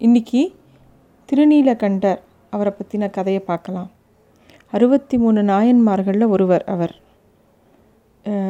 இன்னைக்கு 0.00 0.40
திருநீலகண்டர் 1.28 2.20
அவரை 2.50 2.72
பற்றின 2.78 3.08
கதையை 3.10 3.42
பார்க்கலாம். 3.42 3.90
அறுபத்தி 4.70 5.16
மூணு 5.18 5.40
நாயன்மார்களில் 5.42 6.26
ஒருவர் 6.28 6.64
அவர். 6.64 6.94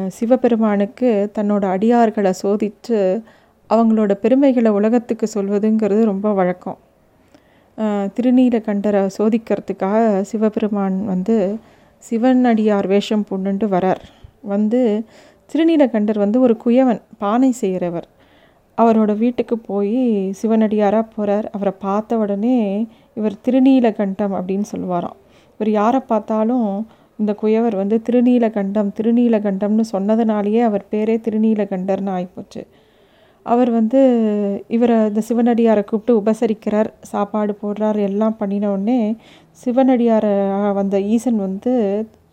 சிவபெருமானுக்கு 0.07 1.09
தன்னோட 1.37 1.63
அடியார்களை 1.75 2.31
சோதித்து 2.41 3.21
அவங்களோட 3.69 4.13
பெருமைகளை 4.13 4.71
உலகத்துக்கு 4.71 5.27
சொல்வதுங்கிறது 5.33 6.01
ரொம்ப 6.03 6.33
வழக்கம். 6.33 6.79
திருநீலகண்டரை 8.17 9.03
சோதிக்கிறதுக்காக 9.17 10.21
சிவபெருமான் 10.31 10.97
வந்து 11.05 11.37
சிவன் 11.97 12.43
அடியார் 12.45 12.87
வேஷம் 12.87 13.25
பூண்டுன்ட்டு 13.29 13.69
வரார். 13.75 14.03
வந்து 14.41 14.81
திருநீலகண்டர் 15.49 16.23
வந்து 16.25 16.39
ஒரு 16.41 16.57
குயவன் 16.65 17.01
பானை 17.17 17.51
செய்கிறவர். 17.51 18.09
அவரோட 18.77 19.17
வீட்டுக்கு 19.17 19.57
போய் 19.57 20.33
சிவனடியாராக 20.41 21.05
போகிறார் 21.15 21.45
அவரை 21.51 21.73
பார்த்த 21.79 22.17
உடனே 22.17 22.57
இவர் 23.13 23.35
திருநீலகண்டம் 23.45 24.33
அப்படின்னு 24.33 24.67
சொல்லுவாராம். 24.71 25.17
இவர் 25.53 25.71
யாரை 25.71 25.99
பார்த்தாலும் 25.99 26.87
இந்த 27.17 27.35
குயவர் 27.41 27.75
வந்து 27.75 28.01
திருநீலகண்டம் 28.09 28.89
திருநீலகண்டம்னு 28.97 29.85
சொன்னதுனாலேயே 29.91 30.61
அவர் 30.61 30.85
பேரே 30.91 31.15
திருநீலகண்டர்னு 31.21 32.11
ஆகிப்போச்சு 32.11 32.63
அவர் 33.45 33.69
வந்து 33.69 33.99
இவரை 34.67 35.05
இந்த 35.05 35.21
சிவனடியாரை 35.29 35.83
கூப்பிட்டு 35.83 36.21
உபசரிக்கிறார் 36.21 36.89
சாப்பாடு 37.01 37.57
போடுறார் 37.61 37.99
எல்லாம் 37.99 38.37
பண்ணின 38.37 38.69
உடனே 38.71 39.15
சிவனடியாரை 39.65 40.33
வந்த 40.73 40.99
ஈசன் 40.99 41.35
வந்து 41.37 41.73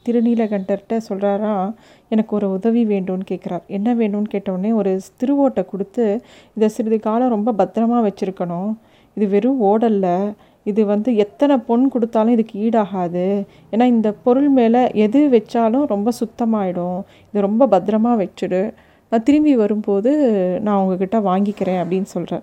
திருநீலகண்டர்கிட்ட 0.09 1.01
சொல்கிறாரா 1.09 1.75
எனக்கு 2.09 2.37
ஒரு 2.37 2.51
உதவி 2.51 2.85
வேண்டும்னு 2.85 3.21
கேட்குறார் 3.31 3.63
என்ன 3.67 3.95
வேணும்னு 3.95 4.23
கேட்டவுடனே 4.23 4.73
ஒரு 4.73 5.01
திருவோட்டை 5.21 5.65
கொடுத்து 5.65 6.23
இதை 6.57 6.69
சிறிது 6.69 7.01
காலம் 7.01 7.29
ரொம்ப 7.29 7.53
பத்திரமா 7.53 8.09
வச்சுருக்கணும். 8.09 8.75
இது 9.15 9.29
வெறும் 9.29 9.63
ஓடல்ல. 9.63 10.33
இது 10.65 10.85
வந்து 10.85 11.17
எத்தனை 11.17 11.57
பொன் 11.57 11.89
கொடுத்தாலும் 11.89 12.33
இதுக்கு 12.33 12.69
ஈடாகாது. 12.69 13.47
ஏன்னா 13.73 13.85
இந்த 13.85 14.13
பொருள் 14.13 14.49
மேலே 14.49 14.91
எது 14.93 15.29
வச்சாலும் 15.33 15.87
ரொம்ப 15.87 16.11
சுத்தமாயிடும். 16.21 17.03
இது 17.33 17.41
ரொம்ப 17.41 17.67
பத்திரமா 17.67 18.13
வச்சுடு 18.23 18.73
நான் 19.11 19.23
திரும்பி 19.23 19.57
வரும்போது 19.57 20.11
நான் 20.61 20.83
உங்ககிட்ட 20.83 21.19
வாங்கிக்கிறேன் 21.21 21.81
அப்படின்னு 21.83 22.03
சொல்கிறார் 22.03 22.43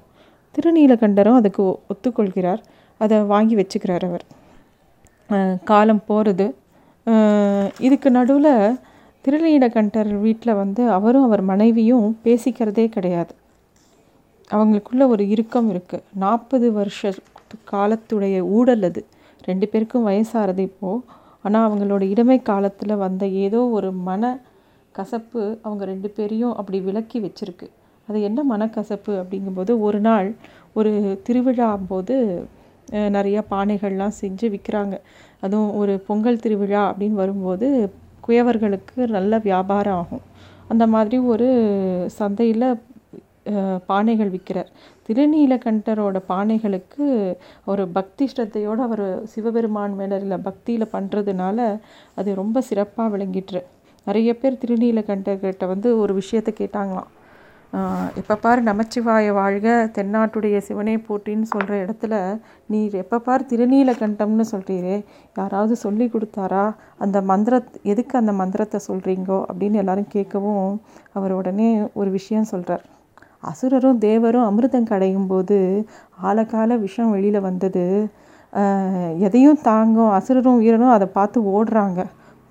திருநீலகண்டரும் 0.53 1.33
அதுக்கு 1.33 1.63
ஒ- 1.63 1.77
ஒத்துக்கொள்கிறார். 1.93 2.61
அதை 2.97 3.19
வாங்கி 3.19 3.55
வச்சுக்கிறார் 3.55 4.05
அவர். 4.05 4.23
காலம் 5.63 6.01
போகிறது 6.07 6.55
இதுக்கு 7.87 8.09
நடுவில் 8.17 8.77
திருநீடகண்டர் 9.25 10.11
வீட்டில் 10.25 10.59
வந்து 10.61 10.81
அவரும் 10.97 11.25
அவர் 11.27 11.43
மனைவியும் 11.51 12.07
பேசிக்கிறதே 12.25 12.85
கிடையாது. 12.95 13.33
அவங்களுக்குள்ள 14.49 15.03
ஒரு 15.13 15.23
இறுக்கம் 15.33 15.67
இருக்குது 15.73 16.05
நாற்பது 16.23 16.67
வருஷ 16.77 17.11
காலத்துடைய 17.73 18.37
ஊடல் 18.57 18.85
அது. 18.89 19.01
ரெண்டு 19.47 19.65
பேருக்கும் 19.71 20.07
வயசாகிறது 20.09 20.63
இப்போது 20.69 21.03
ஆனால் 21.45 21.65
அவங்களோட 21.67 22.03
இளமை 22.13 22.37
காலத்தில் 22.49 23.01
வந்த 23.03 23.23
ஏதோ 23.45 23.59
ஒரு 23.77 23.89
மன 24.07 24.31
கசப்பு 24.95 25.41
அவங்க 25.65 25.83
ரெண்டு 25.91 26.09
பேரையும் 26.15 26.55
அப்படி 26.59 26.79
விலக்கி 26.87 27.19
வச்சிருக்கு. 27.25 27.67
அது 28.07 28.19
என்ன 28.29 28.39
மனக்கசப்பு 28.51 29.13
அப்படிங்கும்போது 29.21 29.71
ஒரு 29.87 29.99
நாள் 30.07 30.29
ஒரு 30.79 30.91
திருவிழா 31.25 31.69
போது 31.91 32.15
நிறையா 33.15 33.41
பானைகள்லாம் 33.51 34.17
செஞ்சு 34.21 34.47
விற்கிறாங்க 34.53 34.95
அதுவும் 35.43 35.71
ஒரு 35.81 35.93
பொங்கல் 36.07 36.43
திருவிழா 36.43 36.83
அப்படின்னு 36.89 37.21
வரும்போது 37.23 37.67
குயவர்களுக்கு 38.25 38.99
நல்ல 39.17 39.33
வியாபாரம் 39.47 39.99
ஆகும். 40.01 40.23
அந்த 40.71 40.83
மாதிரி 40.93 41.17
ஒரு 41.33 41.47
சந்தையில் 42.19 42.67
பானைகள் 43.89 44.31
விற்கிறார் 44.33 44.71
திருநீலகண்டரோட 45.07 46.17
பானைகளுக்கு 46.31 47.05
ஒரு 47.71 47.83
பக்தி 47.97 48.25
ஸ்ரத்தையோடு 48.31 48.81
அவர் 48.87 49.05
சிவபெருமான் 49.33 49.95
மேலரில் 49.99 50.43
பக்தியில் 50.47 50.91
பண்ணுறதுனால 50.93 51.59
அது 52.19 52.35
ரொம்ப 52.41 52.61
சிறப்பாக 52.69 53.11
விளங்கிட்டுரு 53.15 53.61
நிறைய 54.07 54.29
பேர் 54.41 54.61
திருநீலகண்டர்கிட்ட 54.63 55.65
வந்து 55.73 55.89
ஒரு 56.03 56.13
விஷயத்தை 56.19 56.53
கேட்டாங்களாம். 56.59 57.09
எப்போ 58.19 58.35
பார் 58.35 58.59
நமச்சிவாய 58.67 59.33
வாழ்க 59.33 59.67
தென்னாட்டுடைய 59.95 60.57
சிவனே 60.67 60.93
போட்டின்னு 61.07 61.47
சொல்கிற 61.51 61.73
இடத்துல 61.83 62.13
நீர் 62.65 62.95
எப்போ 63.01 63.17
பார் 63.19 63.43
திருநீலகண்டம்னு 63.51 64.45
சொல்கிறீரே 64.51 64.95
யாராவது 65.37 65.75
சொல்லி 65.75 66.05
கொடுத்தாரா? 66.13 66.63
அந்த 66.97 67.17
மந்திர 67.31 67.59
எதுக்கு 67.91 68.15
அந்த 68.17 68.33
மந்திரத்தை 68.39 68.79
சொல்கிறீங்கோ 68.87 69.37
அப்படின்னு 69.49 69.81
எல்லாரும் 69.81 70.09
கேட்கவும் 70.15 70.71
அவர் 71.13 71.35
உடனே 71.39 71.69
ஒரு 71.93 72.09
விஷயம் 72.17 72.49
சொல்கிறார் 72.53 72.85
அசுரரும் 73.51 74.01
தேவரும் 74.05 74.47
அமிர்தம் 74.49 74.89
கடையும் 74.91 75.27
போது 75.27 75.59
ஆழகால 76.29 76.79
விஷம் 76.79 77.11
வெளியில் 77.11 77.45
வந்தது. 77.47 77.85
எதையும் 79.27 79.61
தாங்கும் 79.61 80.11
அசுரரும் 80.17 80.59
உயிரனும் 80.61 80.95
அதை 80.95 81.07
பார்த்து 81.17 81.39
ஓடுறாங்க. 81.57 81.99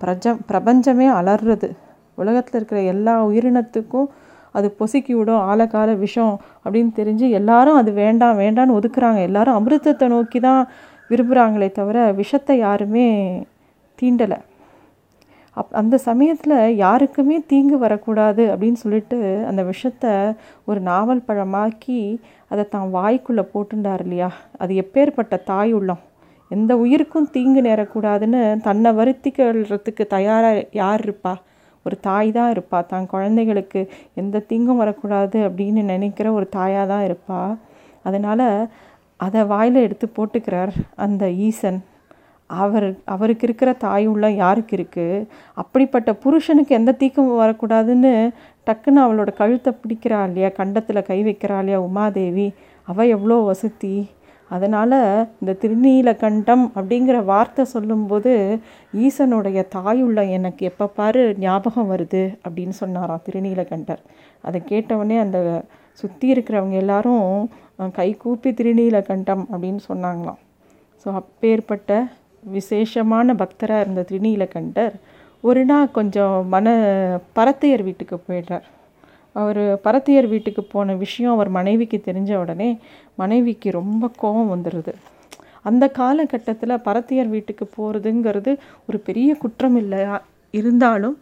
பிரஜ 0.01 0.35
பிரபஞ்சமே 0.49 1.07
அலறுறது 1.19 1.69
உலகத்தில் 2.17 2.57
இருக்கிற 2.59 2.79
எல்லா 2.93 3.13
உயிரினத்துக்கும் 3.27 4.09
அது 4.51 4.75
பொசுக்கி 4.79 5.13
விடும் 5.15 5.45
ஆழகால 5.51 5.97
விஷம் 5.97 6.35
அப்படின்னு 6.65 6.91
தெரிஞ்சு 6.95 7.29
எல்லாரும் 7.29 7.75
அது 7.75 7.91
வேண்டாம் 7.91 8.37
வேண்டாம்னு 8.37 8.77
ஒதுக்குறாங்க. 8.79 9.21
எல்லாரும் 9.21 9.57
அமிர்தத்தை 9.59 10.07
நோக்கி 10.07 10.39
தான் 10.39 10.61
விரும்புகிறாங்களே 11.09 11.71
தவிர 11.71 11.97
விஷத்தை 12.11 12.57
யாருமே 12.57 13.07
தீண்டலை. 13.99 14.39
அப் 15.57 15.73
அந்த 15.73 15.95
சமயத்தில் 15.97 16.75
யாருக்குமே 16.75 17.37
தீங்கு 17.47 17.77
வரக்கூடாது 17.77 18.43
அப்படின்னு 18.51 18.79
சொல்லிட்டு 18.83 19.17
அந்த 19.47 19.61
விஷத்தை 19.63 20.11
ஒரு 20.65 20.79
நாவல் 20.81 21.25
பழமாக்கி 21.27 21.97
அதை 22.51 22.63
தான் 22.69 22.93
வாய்க்குள்ளே 22.93 23.43
போட்டுண்டார் 23.53 24.03
இல்லையா? 24.05 24.29
அது 24.57 24.73
எப்பேற்பட்ட 24.83 25.43
தாய் 25.43 25.73
உள்ளம். 25.73 26.01
எந்த 26.51 26.71
உயிருக்கும் 26.77 27.29
தீங்கு 27.31 27.61
நேரக்கூடாதுன்னு 27.61 28.41
தன்னை 28.61 28.91
வருத்திக்கிறதுக்கு 28.91 30.05
தயாராக 30.07 30.65
யார் 30.71 31.01
இருப்பா? 31.01 31.33
ஒரு 31.89 31.97
தாய் 32.09 32.31
தான் 32.39 32.51
இருப்பா. 32.55 32.79
தான் 32.93 33.11
குழந்தைகளுக்கு 33.13 33.81
எந்த 34.21 34.43
தீங்கும் 34.51 34.81
வரக்கூடாது 34.83 35.37
அப்படின்னு 35.49 35.83
நினைக்கிற 35.93 36.27
ஒரு 36.39 36.47
தாயாக 36.57 36.89
தான் 36.93 37.05
இருப்பா. 37.09 37.41
அதனால் 38.09 38.47
அதை 39.19 39.41
வாயில் 39.53 39.85
எடுத்து 39.85 40.07
போட்டுக்கிறார் 40.17 40.73
அந்த 41.05 41.23
ஈசன். 41.47 41.79
அவர் 42.49 42.85
அவருக்கு 43.13 43.45
இருக்கிற 43.47 43.69
தாய் 43.83 44.05
உள்ள 44.11 44.25
யாருக்கு 44.43 44.73
இருக்குது 44.77 45.25
அப்படிப்பட்ட 45.61 46.09
புருஷனுக்கு 46.23 46.71
எந்த 46.77 46.91
தீக்கம் 47.01 47.27
வரக்கூடாதுன்னு 47.41 48.13
டக்குன்னு 48.67 49.01
அவளோட 49.05 49.29
கழுத்தை 49.41 49.71
பிடிக்கிறா 49.81 50.19
இல்லையா? 50.27 50.49
கண்டத்தில் 50.59 51.07
கை 51.09 51.19
வைக்கிறா 51.27 51.57
இல்லையா? 51.61 51.79
உமாதேவி 51.89 52.47
அவள் 52.87 53.13
எவ்வளோ 53.15 53.37
வசதி? 53.49 53.95
அதனால் 54.55 54.97
இந்த 55.41 55.51
திருநீலகண்டம் 55.63 56.63
அப்படிங்கிற 56.77 57.17
வார்த்தை 57.31 57.63
சொல்லும்போது 57.73 58.33
ஈசனுடைய 59.05 59.59
தாயுள்ள 59.75 60.19
எனக்கு 60.37 60.63
எப்போ 60.69 60.85
பாரு 60.99 61.23
ஞாபகம் 61.45 61.91
வருது 61.93 62.23
அப்படின்னு 62.45 62.75
சொன்னாராம் 62.83 63.25
திருநீலகண்டர். 63.27 64.01
அதை 64.47 64.59
கேட்டவுடனே 64.71 65.17
அந்த 65.25 65.39
சுற்றி 66.01 66.27
இருக்கிறவங்க 66.33 66.77
எல்லாரும் 66.83 67.27
கை 67.99 68.09
கூப்பி 68.23 68.49
திருநீலகண்டம் 68.59 69.43
அப்படின்னு 69.51 69.81
சொன்னாங்களாம். 69.91 70.39
ஸோ 71.01 71.07
அப்பேற்பட்ட 71.21 71.91
விசேஷமான 72.57 73.33
பக்தராக 73.41 73.83
இருந்த 73.83 74.01
திருநீலகண்டர் 74.09 74.95
ஒரு 75.43 75.61
நாள் 75.69 75.95
கொஞ்சம் 75.97 76.35
மன 76.53 76.67
பரத்தையர் 77.37 77.83
வீட்டுக்கு 77.87 78.17
போயிடுறார். 78.27 78.65
அவர் 79.35 79.61
பரத்தியர் 79.81 80.27
வீட்டுக்கு 80.27 80.63
போன 80.63 80.95
விஷயம் 80.95 81.33
அவர் 81.33 81.49
மனைவிக்கு 81.49 81.97
தெரிஞ்ச 82.05 82.31
உடனே 82.35 82.69
மனைவிக்கு 83.15 83.69
ரொம்ப 83.71 84.11
கோபம் 84.17 84.51
வந்துடுது 84.53 84.93
அந்த 85.61 85.85
காலகட்டத்தில் 85.89 86.83
பரத்தியர் 86.83 87.27
வீட்டுக்கு 87.27 87.65
போகிறதுங்கிறது 87.77 88.51
ஒரு 88.87 88.97
பெரிய 88.99 89.29
குற்றம் 89.35 89.77
இல்லை. 89.77 89.99
இருந்தாலும் 90.53 91.17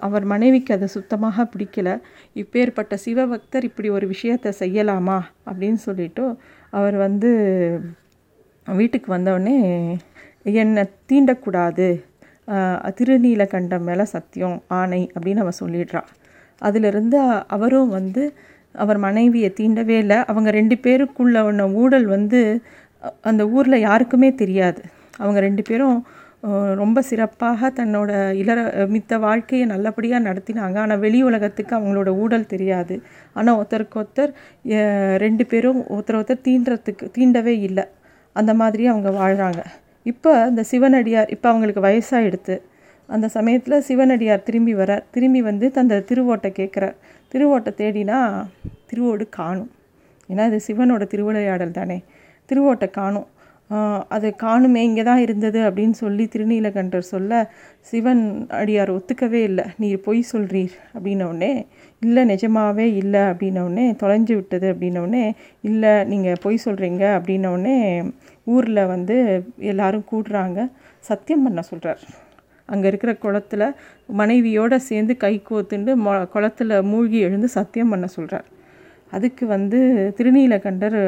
அவர் 0.00 0.24
மனைவிக்கு 0.24 0.74
அது 0.74 0.86
சுத்தமாக 0.88 1.46
பிடிக்கல. 1.52 1.88
இப்பேற்பட்ட 2.34 2.94
சிவபக்தர் 3.04 3.64
இப்படி 3.64 3.88
ஒரு 3.88 4.06
விஷயத்தை 4.06 4.50
செய்யலாமா? 4.58 5.18
அப்படின்னு 5.50 5.80
சொல்லிட்டு 5.86 6.24
அவர் 6.70 6.96
வந்து 6.96 7.30
வீட்டுக்கு 8.66 9.08
வந்தவுடனே 9.12 9.56
என்னை 10.62 10.84
தீண்டக்கூடாது. 11.12 11.88
திருநீலகண்டம் 12.98 13.86
மேலே 13.88 14.04
சத்தியம் 14.04 14.58
ஆணை 14.68 15.00
அப்படின்னு 15.18 15.42
அவன் 15.44 15.60
சொல்லிடுறான் 15.60 16.10
அதிலிருந்து 16.68 17.18
அவரும் 17.56 17.90
வந்து 17.98 18.24
அவர் 18.82 18.98
மனைவியை 19.06 19.50
தீண்டவே 19.60 19.96
இல்லை. 20.04 20.18
அவங்க 20.30 20.50
ரெண்டு 20.58 20.76
பேருக்குள்ள 20.84 21.38
உள்ள 21.48 21.64
ஊழல் 21.80 22.06
வந்து 22.16 22.40
அந்த 23.30 23.42
ஊரில் 23.56 23.84
யாருக்குமே 23.88 24.30
தெரியாது. 24.42 24.80
அவங்க 25.22 25.38
ரெண்டு 25.46 25.62
பேரும் 25.68 25.96
ரொம்ப 26.80 26.98
சிறப்பாக 27.08 27.70
தன்னோட 27.78 28.10
இளர 28.40 28.58
மித்த 28.94 29.18
வாழ்க்கையை 29.26 29.66
நல்லபடியாக 29.72 30.26
நடத்தினாங்க. 30.28 30.76
ஆனால் 30.84 31.00
வெளி 31.04 31.20
உலகத்துக்கு 31.28 31.72
அவங்களோட 31.78 32.10
ஊழல் 32.22 32.50
தெரியாது. 32.54 32.94
ஆனால் 33.38 33.56
ஒருத்தருக்கு 33.60 33.98
ஒருத்தர் 34.02 34.32
ரெண்டு 35.24 35.46
பேரும் 35.52 35.80
ஒருத்தர் 35.94 36.18
ஒருத்தர் 36.20 36.44
தீண்டுறதுக்கு 36.48 37.06
தீண்டவே 37.16 37.54
இல்லை. 37.68 37.84
அந்த 38.36 38.52
மாதிரி 38.60 38.84
அவங்க 38.92 39.10
வாழ்கிறாங்க 39.20 39.62
இப்போ 40.12 40.30
இந்த 40.50 40.62
சிவனடியார் 40.70 41.32
இப்போ 41.34 41.48
அவங்களுக்கு 41.52 41.82
வயசாகிடுது 41.86 42.56
அந்த 43.08 43.26
சமயத்தில் 43.36 43.84
சிவனடியார் 43.88 44.46
திரும்பி 44.48 44.74
வரார். 44.80 45.04
திரும்பி 45.14 45.40
வந்து 45.48 45.66
தந்த 45.76 46.02
திருவோட்டை 46.10 46.50
கேட்குறார். 46.60 46.96
திருவோட்டை 47.32 47.72
தேடினா 47.80 48.18
திருவோடு 48.90 49.24
காணும். 49.38 49.70
ஏன்னா 50.30 50.44
இது 50.50 50.60
சிவனோட 50.68 51.04
திருவிளையாடல் 51.12 51.78
தானே. 51.78 51.98
திருவோட்டை 52.50 52.88
காணும். 52.98 53.28
அது 54.14 54.28
காணுமே 54.42 54.80
இங்கே 54.88 55.02
தான் 55.08 55.22
இருந்தது 55.24 55.60
அப்படின்னு 55.66 55.96
சொல்லி 56.02 56.24
திருநீலகண்டர் 56.32 57.06
சொல்ல 57.12 57.32
சிவன் 57.90 58.22
அடியார் 58.58 58.92
ஒத்துக்கவே 58.96 59.40
இல்லை. 59.50 59.64
நீர் 59.82 60.04
பொய் 60.06 60.20
சொல்கிறீர் 60.32 60.74
அப்படின்னவுடனே 60.94 61.52
இல்லை 62.02 62.22
நிஜமாவே 62.32 62.86
இல்லை 63.02 63.22
அப்படின்னவுடனே 63.30 63.86
தொலைஞ்சு 64.02 64.34
விட்டது 64.38 64.66
அப்படின்னவுடனே 64.74 65.24
இல்லை 65.70 65.94
நீங்கள் 66.12 66.42
பொய் 66.44 66.64
சொல்கிறீங்க 66.66 67.04
அப்படின்னவுடனே 67.18 67.78
ஊரில் 68.54 68.90
வந்து 68.94 69.16
எல்லாரும் 69.72 70.08
கூடுறாங்க. 70.12 70.68
சத்தியம் 71.10 71.44
பண்ண 71.46 71.62
சொல்கிறார் 71.70 72.04
அங்கே 72.68 72.86
இருக்கிற 72.90 73.12
குளத்தில் 73.24 73.66
மனைவியோடு 74.20 74.76
சேர்ந்து 74.90 75.14
கை 75.24 75.34
கோத்துண்டு 75.48 75.92
மொ 76.04 76.12
குளத்தில் 76.34 76.74
மூழ்கி 76.90 77.18
எழுந்து 77.26 77.48
சத்தியம் 77.58 77.92
பண்ண 77.92 78.06
சொல்கிறார் 78.16 78.46
அதுக்கு 79.16 79.44
வந்து 79.54 79.78
திருநீலகண்டர் 80.18 80.98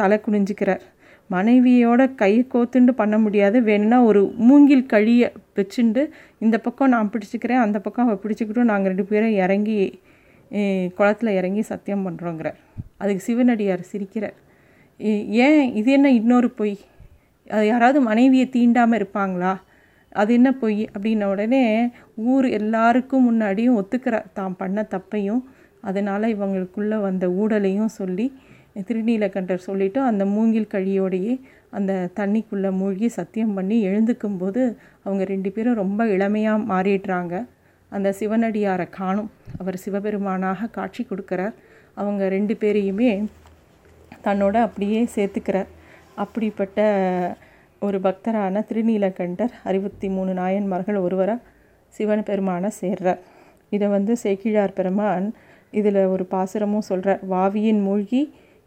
தலை 0.00 0.16
குனிஞ்சிக்கிறார். 0.26 0.84
மனைவியோட 1.30 2.00
கை 2.22 2.32
கோத்துண்டு 2.52 2.92
பண்ண 3.00 3.16
முடியாது. 3.24 3.58
வேணும்னா 3.68 3.98
ஒரு 4.08 4.20
மூங்கில் 4.48 4.90
கழியை 4.92 5.28
வச்சுண்டு 5.58 6.02
இந்த 6.44 6.56
பக்கம் 6.64 6.92
நான் 6.94 7.10
பிடிச்சிக்கிறேன் 7.12 7.62
அந்த 7.64 7.78
பக்கம் 7.84 8.06
அவள் 8.06 8.22
பிடிச்சிக்கிட்டும் 8.24 8.70
நாங்கள் 8.72 8.90
ரெண்டு 8.92 9.06
பேரும் 9.10 9.36
இறங்கி 9.44 9.76
குளத்தில் 10.96 11.36
இறங்கி 11.40 11.62
சத்தியம் 11.70 12.04
பண்ணுறோங்கிறார் 12.06 12.58
அதுக்கு 13.02 13.22
சிவனடியார் 13.28 13.82
சிரிக்கிறார். 13.92 14.36
ஏன்? 15.46 15.62
இது 15.80 15.88
என்ன 15.96 16.08
இன்னொரு 16.18 16.48
பொய்? 16.58 16.74
அது 17.54 17.64
யாராவது 17.70 17.98
மனைவியை 18.10 18.46
தீண்டாமல் 18.56 18.98
இருப்பாங்களா? 19.00 19.52
அது 20.14 20.30
என்ன 20.34 20.50
பொய்? 20.52 20.80
அப்படின்ன 20.94 21.24
உடனே 21.24 21.64
ஊர் 22.14 22.46
எல்லாருக்கும் 22.58 23.26
முன்னாடியும் 23.28 23.78
ஒத்துக்கிறார் 23.80 24.32
தான் 24.32 24.56
பண்ண 24.56 24.86
தப்பையும் 24.90 25.42
அதனால் 25.80 26.32
இவங்களுக்குள்ளே 26.34 26.98
வந்த 27.00 27.24
ஊடலையும் 27.28 27.92
சொல்லி 28.00 28.26
திருநீலகண்டர் 28.88 29.66
சொல்லிவிட்டு 29.68 30.00
அந்த 30.00 30.22
மூங்கில் 30.24 30.72
கழியோடையே 30.72 31.34
அந்த 31.70 31.92
தண்ணிக்குள்ளே 32.16 32.70
மூழ்கி 32.70 33.08
சத்தியம் 33.08 33.54
பண்ணி 33.54 33.76
எழுந்துக்கும் 33.86 34.38
போது 34.38 34.62
அவங்க 35.02 35.22
ரெண்டு 35.24 35.50
பேரும் 35.52 35.74
ரொம்ப 35.74 36.06
இளமையாக 36.06 36.66
மாறிடுறாங்க. 36.72 37.34
அந்த 37.92 38.08
சிவனடியாரை 38.20 38.86
காணும். 38.90 39.30
அவர் 39.58 39.76
சிவபெருமானாக 39.84 40.70
காட்சி 40.70 41.06
கொடுக்குறார். 41.10 41.54
அவங்க 41.94 42.28
ரெண்டு 42.28 42.54
பேரையுமே 42.60 43.10
தன்னோட 44.24 44.56
அப்படியே 44.66 45.00
சேர்த்துக்கிறார். 45.14 45.70
அப்படிப்பட்ட 46.14 46.78
ஒரு 47.86 47.98
பக்தரான 47.98 48.62
திருநீலகண்டர் 48.68 49.52
அறுபத்தி 49.64 50.08
மூணு 50.08 50.32
நாயன்மார்கள் 50.32 50.96
ஒருவராக 50.96 51.40
சிவன் 51.94 52.22
பெருமானை 52.22 52.70
சேர்றார் 52.80 53.20
இதை 53.70 53.86
வந்து 53.88 54.12
சேக்கிழார் 54.16 54.72
பெருமான் 54.72 55.26
இதில் 55.70 56.00
ஒரு 56.04 56.24
பாசுரமும் 56.30 56.88
சொல்கிறார் 56.88 57.22
வாவியின் 57.24 57.80
மூழ்கி 57.82 58.22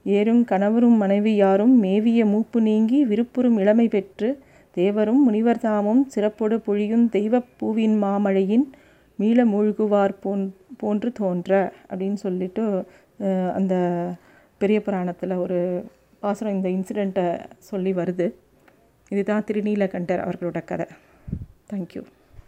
ஏறும் 0.06 0.44
கணவரும் 0.46 0.98
மனைவியாரும் 0.98 1.74
மேவிய 1.84 2.22
மூப்பு 2.26 2.60
நீங்கி 2.62 3.00
விருப்புறும் 3.06 3.58
இளமை 3.60 3.88
பெற்று 3.88 4.30
தேவரும் 4.78 5.22
முனிவர் 5.26 5.60
தாமும் 5.60 6.04
சிறப்பொடு 6.16 6.58
பொழியும் 6.66 7.06
தெய்வப் 7.10 7.52
பூவின் 7.60 7.96
மாமழையின் 8.04 8.66
மீள 9.20 9.46
மூழ்குவார் 9.46 10.14
போன் 10.24 10.44
போன்று 10.78 11.10
தோன்ற. 11.12 11.52
அப்படின்னு 11.90 12.20
சொல்லிட்டு 12.26 12.64
அந்த 13.56 13.76
பெரிய 14.62 14.80
புராணத்தில் 14.82 15.34
ஒரு 15.36 15.60
பாசுரம் 16.24 16.56
இந்த 16.58 16.70
இன்சிடெண்ட்டை 16.70 17.26
சொல்லி 17.70 17.92
வருது. 17.94 18.28
இதுதான் 19.10 19.44
திருநீலகண்டர் 19.44 20.24
அவர்களோட 20.28 20.64
கதை. 20.64 20.86
தேங்க்யூ 21.74 22.02